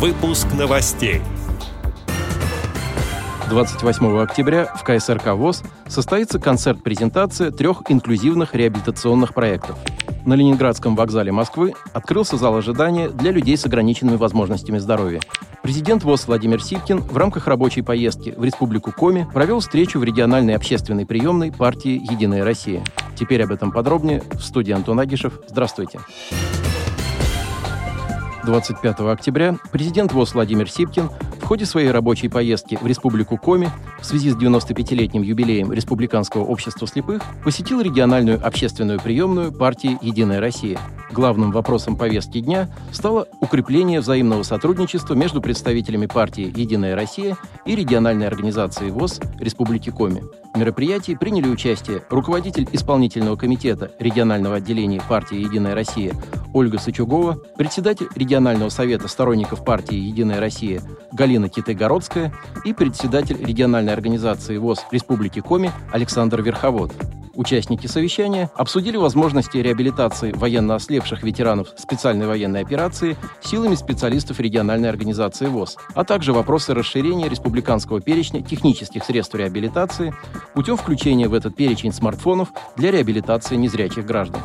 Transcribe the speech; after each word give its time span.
Выпуск 0.00 0.46
новостей. 0.58 1.20
28 3.50 4.18
октября 4.20 4.64
в 4.74 4.82
КСРК 4.82 5.34
ВОЗ 5.34 5.62
состоится 5.88 6.38
концерт-презентация 6.38 7.50
трех 7.50 7.82
инклюзивных 7.90 8.54
реабилитационных 8.54 9.34
проектов. 9.34 9.76
На 10.24 10.32
Ленинградском 10.32 10.96
вокзале 10.96 11.32
Москвы 11.32 11.74
открылся 11.92 12.38
зал 12.38 12.56
ожидания 12.56 13.10
для 13.10 13.30
людей 13.30 13.58
с 13.58 13.66
ограниченными 13.66 14.16
возможностями 14.16 14.78
здоровья. 14.78 15.20
Президент 15.62 16.02
ВОЗ 16.02 16.28
Владимир 16.28 16.62
Сипкин 16.62 17.00
в 17.00 17.16
рамках 17.18 17.46
рабочей 17.46 17.82
поездки 17.82 18.30
в 18.34 18.42
Республику 18.42 18.92
Коми 18.92 19.28
провел 19.34 19.60
встречу 19.60 19.98
в 19.98 20.04
региональной 20.04 20.56
общественной 20.56 21.04
приемной 21.04 21.52
партии 21.52 22.00
«Единая 22.10 22.42
Россия». 22.42 22.82
Теперь 23.18 23.42
об 23.42 23.52
этом 23.52 23.70
подробнее 23.70 24.22
в 24.32 24.40
студии 24.40 24.72
Антон 24.72 24.98
Агишев. 24.98 25.40
Здравствуйте. 25.46 26.00
25 28.50 28.98
октября 29.12 29.54
президент 29.70 30.12
ВОЗ 30.12 30.34
Владимир 30.34 30.68
Сипкин 30.68 31.08
ходе 31.50 31.66
своей 31.66 31.90
рабочей 31.90 32.28
поездки 32.28 32.78
в 32.80 32.86
Республику 32.86 33.36
Коми 33.36 33.70
в 34.00 34.06
связи 34.06 34.30
с 34.30 34.36
95-летним 34.36 35.22
юбилеем 35.22 35.72
Республиканского 35.72 36.44
общества 36.44 36.86
слепых 36.86 37.22
посетил 37.42 37.80
региональную 37.80 38.46
общественную 38.46 39.00
приемную 39.00 39.50
партии 39.50 39.98
«Единая 40.00 40.38
Россия». 40.38 40.78
Главным 41.10 41.50
вопросом 41.50 41.96
повестки 41.96 42.38
дня 42.38 42.68
стало 42.92 43.26
укрепление 43.40 43.98
взаимного 43.98 44.44
сотрудничества 44.44 45.14
между 45.14 45.42
представителями 45.42 46.06
партии 46.06 46.52
«Единая 46.54 46.94
Россия» 46.94 47.36
и 47.66 47.74
региональной 47.74 48.28
организации 48.28 48.90
ВОЗ 48.90 49.20
Республики 49.40 49.90
Коми. 49.90 50.22
В 50.54 50.56
мероприятии 50.56 51.16
приняли 51.18 51.48
участие 51.48 52.04
руководитель 52.10 52.68
исполнительного 52.70 53.34
комитета 53.34 53.90
регионального 53.98 54.56
отделения 54.56 55.02
партии 55.08 55.38
«Единая 55.38 55.74
Россия» 55.74 56.14
Ольга 56.52 56.78
Сычугова, 56.78 57.38
председатель 57.56 58.08
регионального 58.14 58.70
совета 58.70 59.08
сторонников 59.08 59.64
партии 59.64 59.96
«Единая 59.96 60.40
Россия» 60.40 60.82
Галина 61.12 61.48
Китай-Городская 61.48 62.32
и 62.64 62.72
председатель 62.72 63.42
региональной 63.44 63.92
организации 63.92 64.56
ВОЗ 64.56 64.86
Республики 64.90 65.40
Коми 65.40 65.72
Александр 65.92 66.42
Верховод. 66.42 66.92
Участники 67.34 67.86
совещания 67.86 68.50
обсудили 68.54 68.96
возможности 68.96 69.56
реабилитации 69.56 70.32
военно 70.32 70.74
ослепших 70.74 71.22
ветеранов 71.22 71.68
специальной 71.76 72.26
военной 72.26 72.60
операции 72.60 73.16
силами 73.40 73.76
специалистов 73.76 74.40
региональной 74.40 74.88
организации 74.88 75.46
ВОЗ, 75.46 75.76
а 75.94 76.04
также 76.04 76.32
вопросы 76.32 76.74
расширения 76.74 77.28
республиканского 77.28 78.00
перечня 78.00 78.42
технических 78.42 79.04
средств 79.04 79.34
реабилитации 79.34 80.12
путем 80.54 80.76
включения 80.76 81.28
в 81.28 81.34
этот 81.34 81.56
перечень 81.56 81.92
смартфонов 81.92 82.48
для 82.76 82.90
реабилитации 82.90 83.56
незрячих 83.56 84.04
граждан. 84.04 84.40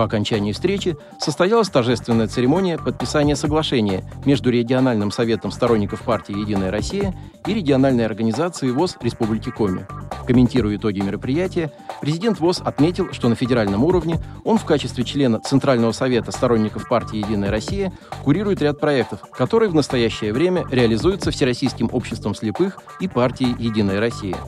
По 0.00 0.06
окончании 0.06 0.52
встречи 0.52 0.96
состоялась 1.18 1.68
торжественная 1.68 2.26
церемония 2.26 2.78
подписания 2.78 3.36
соглашения 3.36 4.02
между 4.24 4.48
региональным 4.48 5.10
советом 5.10 5.50
сторонников 5.50 6.00
партии 6.00 6.40
«Единая 6.40 6.70
Россия» 6.70 7.14
и 7.46 7.52
региональной 7.52 8.06
организацией 8.06 8.72
ВОЗ 8.72 8.96
Республики 9.02 9.50
Коми. 9.50 9.84
Комментируя 10.26 10.76
итоги 10.76 11.00
мероприятия, 11.00 11.70
президент 12.00 12.40
ВОЗ 12.40 12.62
отметил, 12.64 13.12
что 13.12 13.28
на 13.28 13.34
федеральном 13.34 13.84
уровне 13.84 14.18
он 14.42 14.56
в 14.56 14.64
качестве 14.64 15.04
члена 15.04 15.38
Центрального 15.38 15.92
совета 15.92 16.32
сторонников 16.32 16.88
партии 16.88 17.18
«Единая 17.18 17.50
Россия» 17.50 17.92
курирует 18.24 18.62
ряд 18.62 18.80
проектов, 18.80 19.20
которые 19.32 19.68
в 19.68 19.74
настоящее 19.74 20.32
время 20.32 20.64
реализуются 20.70 21.30
Всероссийским 21.30 21.90
обществом 21.92 22.34
слепых 22.34 22.78
и 23.00 23.06
партией 23.06 23.54
«Единая 23.58 24.00
Россия». 24.00 24.38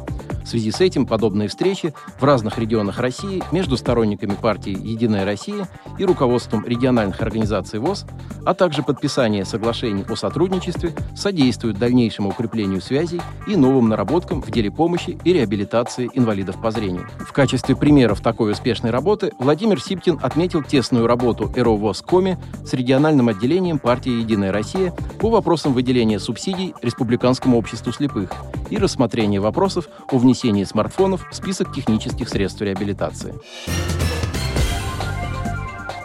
В 0.45 0.49
связи 0.49 0.71
с 0.71 0.81
этим 0.81 1.07
подобные 1.07 1.49
встречи 1.49 1.95
в 2.19 2.25
разных 2.25 2.59
регионах 2.59 2.99
России 2.99 3.43
между 3.53 3.77
сторонниками 3.77 4.35
партии 4.35 4.77
«Единая 4.77 5.25
Россия» 5.25 5.69
и 5.99 6.05
руководством 6.05 6.67
региональных 6.67 7.21
организаций 7.21 7.79
ВОЗ, 7.79 8.07
а 8.45 8.55
также 8.55 8.83
подписание 8.83 9.45
соглашений 9.45 10.05
о 10.09 10.17
сотрудничестве 10.17 10.95
содействуют 11.15 11.79
дальнейшему 11.79 12.31
укреплению 12.31 12.81
связей 12.81 13.21
и 13.47 13.57
новым 13.57 13.89
наработкам 13.89 14.43
в 14.43 14.51
деле 14.51 14.71
помощи 14.71 15.19
и 15.25 15.33
реабилитации 15.33 16.11
инвалидов 16.15 16.61
по 16.61 16.71
зрению. 16.71 17.09
В 17.21 17.33
качестве 17.33 17.77
примеров 17.77 18.21
такой 18.21 18.53
успешной 18.53 18.91
работы 18.91 19.33
Владимир 19.39 19.81
Сиптин 19.81 20.19
отметил 20.23 20.63
тесную 20.63 21.07
работу 21.07 21.53
ЭРО 21.55 21.77
ВОЗ 21.77 22.03
Коми 22.03 22.39
с 22.65 22.73
региональным 22.73 23.29
отделением 23.29 23.79
партии 23.79 24.21
«Единая 24.21 24.53
Россия» 24.53 24.93
по 25.21 25.31
вопросам 25.31 25.73
выделения 25.73 26.19
субсидий 26.19 26.75
Республиканскому 26.83 27.57
обществу 27.57 27.93
слепых 27.93 28.31
и 28.73 28.79
рассмотрение 28.79 29.39
вопросов 29.39 29.87
о 30.11 30.17
внесении 30.17 30.65
смартфонов 30.65 31.29
в 31.31 31.35
список 31.35 31.75
технических 31.75 32.29
средств 32.29 32.63
реабилитации. 32.63 33.35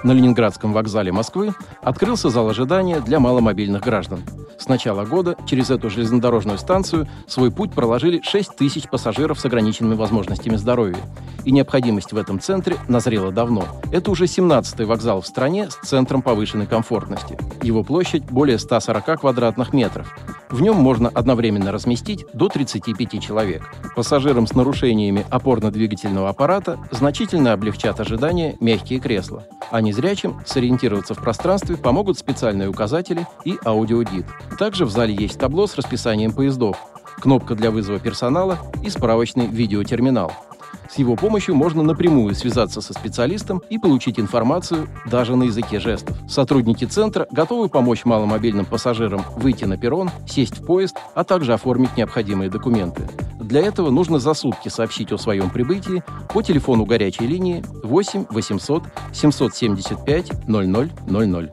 На 0.03 0.11
Ленинградском 0.11 0.73
вокзале 0.73 1.11
Москвы 1.11 1.53
открылся 1.81 2.29
зал 2.29 2.49
ожидания 2.49 2.99
для 2.99 3.19
маломобильных 3.19 3.81
граждан. 3.81 4.21
С 4.59 4.67
начала 4.67 5.05
года 5.05 5.37
через 5.47 5.69
эту 5.69 5.89
железнодорожную 5.89 6.57
станцию 6.57 7.07
свой 7.27 7.51
путь 7.51 7.71
проложили 7.71 8.21
6 8.21 8.57
тысяч 8.57 8.89
пассажиров 8.89 9.39
с 9.39 9.45
ограниченными 9.45 9.95
возможностями 9.95 10.57
здоровья. 10.57 10.97
И 11.45 11.51
необходимость 11.51 12.11
в 12.11 12.17
этом 12.17 12.39
центре 12.41 12.75
назрела 12.89 13.31
давно. 13.31 13.63
Это 13.91 14.11
уже 14.11 14.25
17-й 14.25 14.85
вокзал 14.85 15.21
в 15.21 15.27
стране 15.27 15.69
с 15.69 15.87
центром 15.87 16.21
повышенной 16.21 16.67
комфортности. 16.67 17.37
Его 17.61 17.83
площадь 17.83 18.25
более 18.25 18.59
140 18.59 19.21
квадратных 19.21 19.73
метров. 19.73 20.13
В 20.49 20.61
нем 20.61 20.77
можно 20.77 21.09
одновременно 21.09 21.71
разместить 21.71 22.25
до 22.33 22.47
35 22.47 23.21
человек. 23.21 23.63
Пассажирам 23.95 24.47
с 24.47 24.53
нарушениями 24.53 25.25
опорно-двигательного 25.29 26.29
аппарата 26.29 26.79
значительно 26.91 27.53
облегчат 27.53 27.99
ожидание 27.99 28.55
мягкие 28.61 28.99
кресла, 28.99 29.43
а 29.71 29.81
незрячим 29.81 30.39
сориентироваться 30.45 31.13
в 31.13 31.21
пространстве 31.21 31.75
помогут 31.75 32.17
специальные 32.17 32.69
указатели 32.69 33.27
и 33.43 33.57
аудиодит. 33.65 34.25
Также 34.57 34.85
в 34.85 34.89
зале 34.89 35.13
есть 35.13 35.37
табло 35.37 35.67
с 35.67 35.75
расписанием 35.75 36.31
поездов, 36.31 36.77
кнопка 37.19 37.55
для 37.55 37.69
вызова 37.69 37.99
персонала 37.99 38.57
и 38.83 38.89
справочный 38.89 39.47
видеотерминал– 39.47 40.31
с 40.89 40.97
его 40.97 41.15
помощью 41.15 41.55
можно 41.55 41.83
напрямую 41.83 42.35
связаться 42.35 42.81
со 42.81 42.93
специалистом 42.93 43.61
и 43.69 43.77
получить 43.77 44.19
информацию 44.19 44.87
даже 45.05 45.35
на 45.35 45.43
языке 45.43 45.79
жестов. 45.79 46.17
Сотрудники 46.29 46.85
центра 46.85 47.27
готовы 47.31 47.69
помочь 47.69 48.05
маломобильным 48.05 48.65
пассажирам 48.65 49.23
выйти 49.35 49.65
на 49.65 49.77
перрон, 49.77 50.09
сесть 50.27 50.59
в 50.59 50.65
поезд, 50.65 50.97
а 51.15 51.23
также 51.23 51.53
оформить 51.53 51.97
необходимые 51.97 52.49
документы. 52.49 53.07
Для 53.39 53.61
этого 53.61 53.89
нужно 53.89 54.19
за 54.19 54.33
сутки 54.33 54.67
сообщить 54.67 55.11
о 55.11 55.17
своем 55.17 55.49
прибытии 55.49 56.03
по 56.33 56.41
телефону 56.41 56.85
горячей 56.85 57.27
линии 57.27 57.63
8 57.83 58.25
800 58.29 58.83
775 59.13 60.31
0000. 60.47 61.51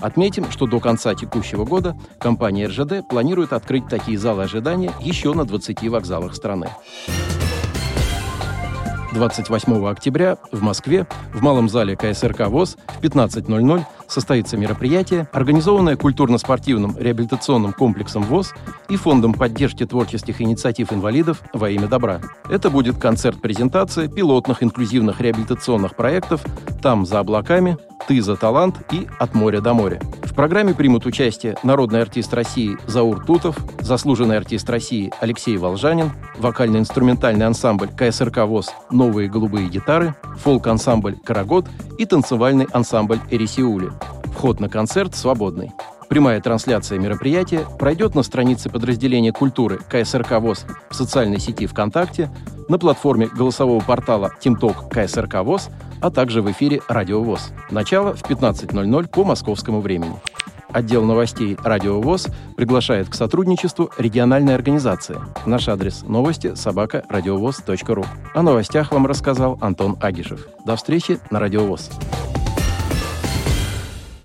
Отметим, 0.00 0.50
что 0.50 0.66
до 0.66 0.78
конца 0.78 1.14
текущего 1.14 1.64
года 1.64 1.96
компания 2.18 2.66
РЖД 2.66 3.08
планирует 3.08 3.52
открыть 3.52 3.88
такие 3.88 4.16
залы 4.16 4.44
ожидания 4.44 4.92
еще 5.00 5.34
на 5.34 5.44
20 5.44 5.88
вокзалах 5.88 6.34
страны. 6.34 6.68
28 9.12 9.88
октября 9.88 10.36
в 10.52 10.62
Москве 10.62 11.06
в 11.32 11.42
Малом 11.42 11.68
зале 11.68 11.96
КСРК 11.96 12.48
ВОЗ 12.48 12.76
в 12.88 13.00
15.00 13.00 13.82
состоится 14.06 14.56
мероприятие, 14.56 15.28
организованное 15.32 15.96
культурно-спортивным 15.96 16.96
реабилитационным 16.98 17.72
комплексом 17.72 18.22
ВОЗ 18.22 18.54
и 18.88 18.96
Фондом 18.96 19.32
поддержки 19.32 19.86
творческих 19.86 20.40
инициатив 20.40 20.92
инвалидов 20.92 21.42
во 21.52 21.70
имя 21.70 21.88
добра. 21.88 22.20
Это 22.50 22.70
будет 22.70 22.98
концерт-презентация 22.98 24.08
пилотных 24.08 24.62
инклюзивных 24.62 25.20
реабилитационных 25.20 25.94
проектов 25.94 26.44
«Там 26.82 27.06
за 27.06 27.20
облаками», 27.20 27.78
«Ты 28.06 28.22
за 28.22 28.36
талант» 28.36 28.76
и 28.92 29.06
«От 29.18 29.34
моря 29.34 29.60
до 29.60 29.74
моря». 29.74 30.00
В 30.22 30.34
программе 30.34 30.74
примут 30.74 31.06
участие 31.06 31.56
народный 31.62 32.00
артист 32.00 32.32
России 32.32 32.76
Заур 32.86 33.24
Тутов, 33.24 33.58
заслуженный 33.80 34.36
артист 34.36 34.70
России 34.70 35.12
Алексей 35.20 35.56
Волжанин, 35.56 36.12
вокально-инструментальный 36.38 37.46
ансамбль 37.46 37.88
КСРК 37.88 38.38
ВОЗ 38.46 38.70
«Новые 38.90 39.28
голубые 39.28 39.68
гитары», 39.68 40.14
фолк-ансамбль 40.38 41.16
«Карагод» 41.24 41.66
и 41.98 42.04
танцевальный 42.04 42.66
ансамбль 42.72 43.20
«Эрисиули». 43.30 43.90
Вход 44.26 44.60
на 44.60 44.68
концерт 44.68 45.16
свободный. 45.16 45.72
Прямая 46.08 46.40
трансляция 46.40 46.98
мероприятия 46.98 47.66
пройдет 47.78 48.14
на 48.14 48.22
странице 48.22 48.70
подразделения 48.70 49.32
культуры 49.32 49.78
КСРК 49.90 50.40
ВОЗ 50.40 50.64
в 50.88 50.94
социальной 50.94 51.38
сети 51.38 51.66
ВКонтакте, 51.66 52.30
на 52.68 52.78
платформе 52.78 53.28
голосового 53.28 53.80
портала 53.80 54.32
TeamTalk 54.42 54.88
КСРК 54.90 55.42
ВОЗ, 55.44 55.68
а 56.00 56.10
также 56.10 56.42
в 56.42 56.50
эфире 56.50 56.80
Радио 56.88 57.22
ВОЗ. 57.22 57.52
Начало 57.70 58.14
в 58.14 58.22
15.00 58.22 59.08
по 59.08 59.24
московскому 59.24 59.80
времени. 59.80 60.16
Отдел 60.70 61.04
новостей 61.04 61.56
«Радио 61.62 62.00
ВОЗ» 62.00 62.28
приглашает 62.56 63.08
к 63.08 63.14
сотрудничеству 63.14 63.90
региональной 63.96 64.54
организации. 64.54 65.16
Наш 65.46 65.68
адрес– 65.68 66.02
новости 66.06 66.54
собака 66.54 67.02
ру. 67.88 68.04
О 68.34 68.42
новостях 68.42 68.92
вам 68.92 69.06
рассказал 69.06 69.56
Антон 69.62 69.96
Агишев. 70.00 70.46
До 70.66 70.76
встречи 70.76 71.20
на 71.30 71.40
«Радио 71.40 71.64
ВОЗ». 71.64 71.90